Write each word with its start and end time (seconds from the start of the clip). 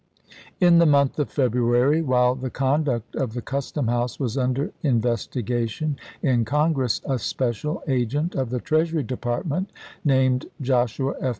In 0.59 0.79
the 0.79 0.87
month 0.87 1.19
of 1.19 1.29
February, 1.29 2.01
while 2.01 2.33
the 2.33 2.49
conduct 2.49 3.15
of 3.17 3.33
the 3.33 3.41
custom 3.43 3.87
house 3.87 4.19
was 4.19 4.35
under 4.35 4.71
investigation 4.81 5.95
in 6.23 6.43
Congress, 6.43 7.01
a 7.07 7.19
special 7.19 7.83
agent 7.87 8.33
of 8.33 8.49
the 8.49 8.59
Treasury 8.59 9.03
Department, 9.03 9.69
named 10.03 10.47
Joshua 10.59 11.13
F. 11.21 11.29